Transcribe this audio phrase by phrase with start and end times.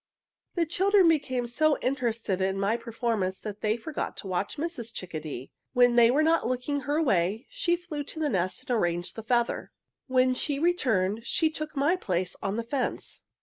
[0.55, 4.91] "The children became so interested in my performance that they forgot to watch Mrs.
[4.91, 5.51] Chickadee.
[5.73, 9.21] When they were not looking her way, she flew to the nest and arranged the
[9.21, 9.71] feather.
[10.07, 13.21] "When she returned she took my place on the fence.